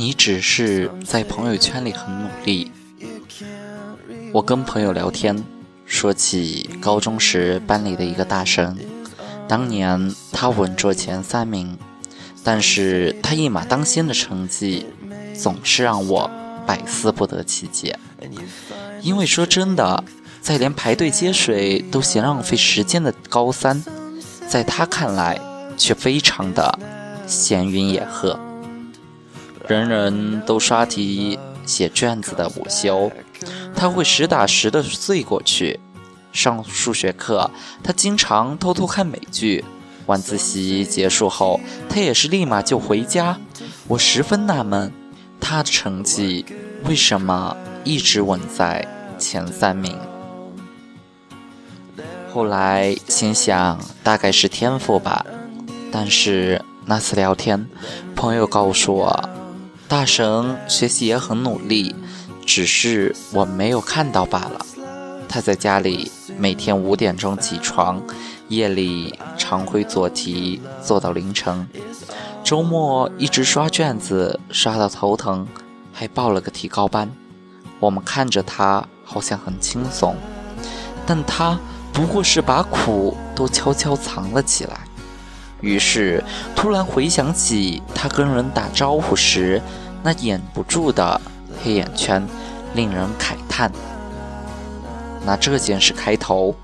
[0.00, 2.72] 你只是在朋友圈里很努力。
[4.32, 5.44] 我跟朋友聊天，
[5.84, 8.78] 说起高中时班里的一个大神，
[9.46, 11.76] 当年他稳坐前三名，
[12.42, 14.86] 但是他一马当先的成绩，
[15.38, 16.30] 总是让我
[16.66, 17.98] 百思不得其解。
[19.02, 20.02] 因为说真的，
[20.40, 23.84] 在连排队接水都嫌浪费时间的高三，
[24.48, 25.38] 在他看来
[25.76, 26.78] 却非常的
[27.26, 28.40] 闲云野鹤。
[29.68, 33.10] 人人都刷题写卷子的午休，
[33.74, 35.78] 他会实打实的睡过去；
[36.32, 37.50] 上数学课，
[37.82, 39.62] 他经常偷偷看美剧；
[40.06, 43.38] 晚自习结束后，他也是立马就回家。
[43.86, 44.92] 我十分纳闷，
[45.40, 46.44] 他的成绩
[46.84, 48.86] 为什么一直稳在
[49.18, 49.96] 前三名？
[52.32, 55.24] 后来心想，大概是天赋吧。
[55.92, 57.68] 但是那次聊天，
[58.14, 59.28] 朋友告诉我。
[59.90, 61.92] 大神学习也很努力，
[62.46, 64.64] 只是我没有看到罢了。
[65.28, 68.00] 他在家里每天五点钟起床，
[68.46, 71.68] 夜里常会做题做到凌晨，
[72.44, 75.44] 周末一直刷卷子刷到头疼，
[75.92, 77.10] 还报了个提高班。
[77.80, 80.14] 我们看着他好像很轻松，
[81.04, 81.58] 但他
[81.92, 84.82] 不过是把苦都悄悄藏了起来。
[85.60, 86.22] 于是，
[86.54, 89.60] 突然回想起他跟人打招呼时
[90.02, 91.20] 那掩不住的
[91.62, 92.26] 黑眼圈，
[92.74, 93.70] 令人慨叹。
[95.24, 96.54] 拿这件事开头，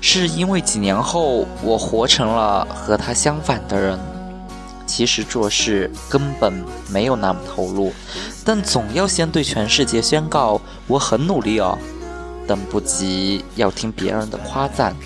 [0.00, 3.98] 是因为几年后我活成了和他相反的人。
[4.86, 6.52] 其实做事根本
[6.88, 7.92] 没有那么投入，
[8.44, 11.78] 但总要先对全世界宣告我很努力哦，
[12.44, 14.96] 等不及要听别人的夸赞。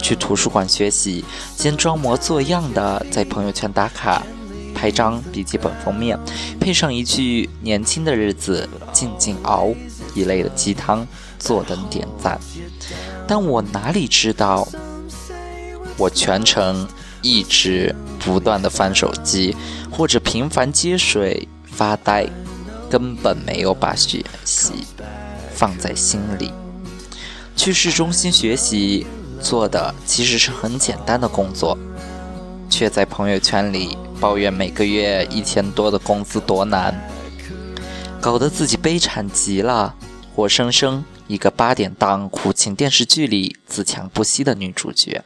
[0.00, 1.24] 去图书馆学习，
[1.56, 4.22] 先装模作样的在朋友圈打卡，
[4.74, 6.18] 拍张笔记本封面，
[6.58, 9.68] 配上一句“年轻的日子静静熬”
[10.14, 11.06] 一类的鸡汤，
[11.38, 12.40] 坐等点赞。
[13.28, 14.66] 但我哪里知道，
[15.96, 16.88] 我全程
[17.22, 19.54] 一直不断的翻手机，
[19.90, 22.26] 或者频繁接水发呆，
[22.90, 24.72] 根本没有把学习
[25.54, 26.50] 放在心里。
[27.54, 29.06] 去市中心学习。
[29.40, 31.76] 做的其实是很简单的工作，
[32.68, 36.94] 却在朋友圈里抱怨每个月一千多的工资多难，
[38.20, 39.94] 搞得自己悲惨极了，
[40.34, 45.24] 活生生一个八点档苦情电视剧里自强不息的女主角。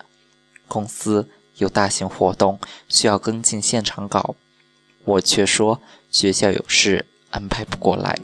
[0.69, 2.59] 公司有大型活动
[2.89, 4.37] 需要跟进现场稿，
[5.05, 5.81] 我却说
[6.11, 8.19] 学校有事安排不过来。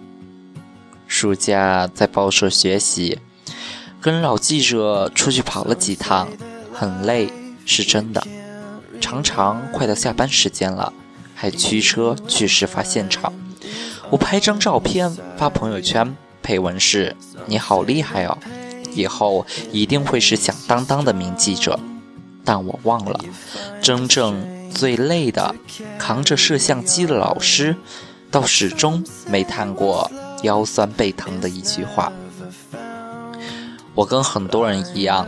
[1.07, 3.19] 暑假在报社学习。
[4.01, 6.27] 跟老记者出去跑了几趟，
[6.73, 7.31] 很累，
[7.67, 8.27] 是真的。
[8.99, 10.91] 常常快到下班时间了，
[11.35, 13.31] 还驱车去事发现场。
[14.09, 18.39] 我拍张照片发朋友圈，配文是：“你好厉害哦，
[18.95, 21.79] 以后一定会是响当当的名记者。”
[22.43, 23.21] 但我忘了，
[23.83, 25.55] 真正最累的，
[25.99, 27.77] 扛着摄像机的老师，
[28.31, 30.11] 倒始终没谈过
[30.43, 32.11] 腰酸背疼的一句话。
[33.95, 35.27] 我跟很多人一样，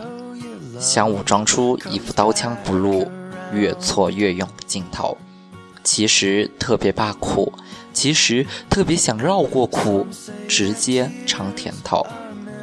[0.79, 3.09] 想武装出一副刀枪不入、
[3.53, 5.17] 越挫越勇的劲头。
[5.83, 7.51] 其实特别怕苦，
[7.91, 10.07] 其实特别想绕过苦，
[10.47, 12.05] 直接尝甜头。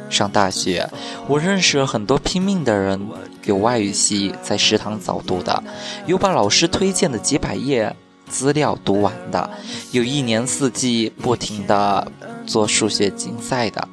[0.09, 0.89] 上大学，
[1.27, 2.99] 我认识了很多拼命的人，
[3.45, 5.63] 有外语系在食堂早读的，
[6.07, 7.95] 有把老师推荐的几百页
[8.27, 9.49] 资料读完的，
[9.91, 12.11] 有一年四季不停的
[12.45, 13.87] 做数学竞赛的。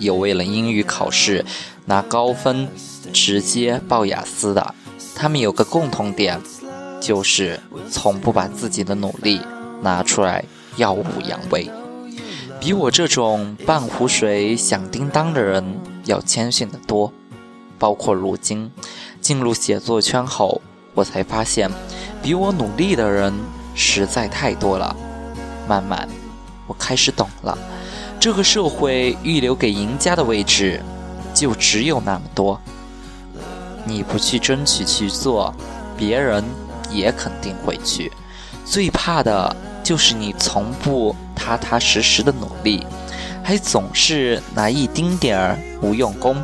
[0.00, 1.44] 有为了英语考试
[1.84, 2.68] 拿高分
[3.12, 4.74] 直接报雅思的，
[5.14, 6.40] 他们有个共同点，
[7.00, 9.40] 就是从不把自己的努力
[9.82, 10.44] 拿出来
[10.76, 11.70] 耀武扬威。
[12.58, 15.64] 比我这种半壶水响叮当的人
[16.04, 17.12] 要谦逊得多。
[17.78, 18.70] 包括如今
[19.22, 20.60] 进入写作圈后，
[20.92, 21.70] 我才发现，
[22.22, 23.32] 比我努力的人
[23.74, 24.94] 实在太多了。
[25.66, 26.06] 慢慢，
[26.66, 27.56] 我开始懂了。
[28.20, 30.82] 这个社会预留给赢家的位置，
[31.32, 32.60] 就只有那么多。
[33.86, 35.54] 你不去争取去做，
[35.96, 36.44] 别人
[36.90, 38.12] 也肯定会去。
[38.66, 42.86] 最怕的就是你从不踏踏实实的努力，
[43.42, 46.36] 还总是拿一丁点儿不用功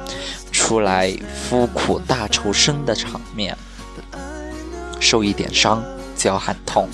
[0.50, 3.54] 出来夫苦大仇深的场面，
[4.98, 5.84] 受一点伤
[6.16, 6.88] 就要喊痛，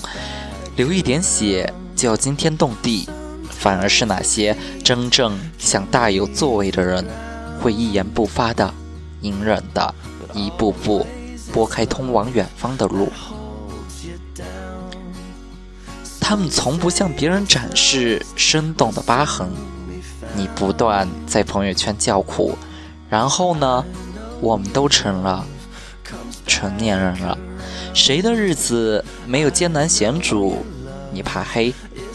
[0.75, 3.07] 流一点血就要惊天动地。
[3.63, 7.07] 反而是那些真正想大有作为的人，
[7.61, 8.73] 会一言不发的、
[9.21, 9.95] 隐忍的，
[10.33, 11.07] 一步步
[11.53, 13.09] 拨开通往远方的路。
[16.19, 19.47] 他们从不向别人展示生动的疤痕。
[20.35, 22.57] 你不断在朋友圈叫苦，
[23.09, 23.85] 然后呢，
[24.41, 25.45] 我们都成了
[26.45, 27.37] 成年人了。
[27.93, 30.65] 谁的日子没有艰难险阻？
[31.13, 31.73] 你怕黑，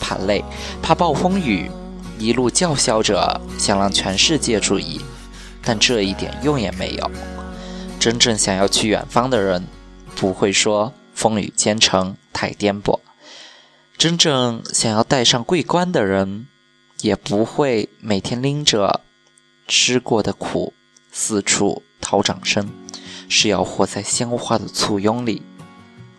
[0.09, 0.43] 怕累，
[0.81, 1.71] 怕暴风雨，
[2.19, 4.99] 一路叫嚣着想让全世界注意，
[5.63, 7.11] 但这一点用也没有。
[8.01, 9.67] 真正想要去远方的人，
[10.17, 13.01] 不会说风雨兼程太颠簸；
[13.99, 16.47] 真正想要戴上桂冠的人，
[17.03, 19.03] 也不会每天拎着
[19.67, 20.73] 吃过的苦
[21.13, 22.71] 四处讨掌声，
[23.29, 25.43] 是要活在鲜花的簇拥里。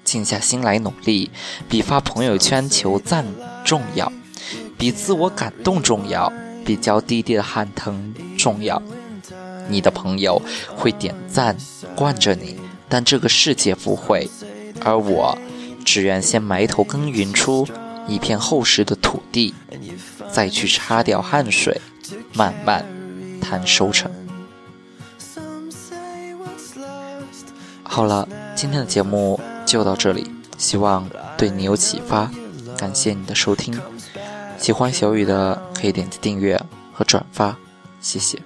[0.10, 1.30] 静下心来努力，
[1.70, 3.24] 比发朋友圈求赞
[3.64, 4.12] 重要，
[4.76, 6.34] 比自我感动重要，
[6.66, 8.82] 比娇滴滴的喊疼重要。
[9.68, 10.42] 你的朋友
[10.76, 11.56] 会点赞
[11.96, 12.60] 惯着你，
[12.90, 14.28] 但这个世界不会。
[14.84, 15.38] 而我，
[15.86, 17.68] 只愿先埋头耕耘出
[18.08, 19.54] 一片厚实的土地，
[20.32, 21.80] 再去擦掉汗水，
[22.34, 22.84] 慢慢
[23.40, 24.12] 谈收成。
[27.84, 29.40] 好了，今天的节目。
[29.70, 31.08] 就到这里，希望
[31.38, 32.28] 对你有启发。
[32.76, 33.80] 感谢你的收听，
[34.58, 36.60] 喜欢小雨的可以点击订阅
[36.92, 37.56] 和转发，
[38.02, 38.40] 谢谢。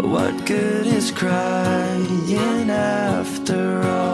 [0.00, 4.07] What good is crying out?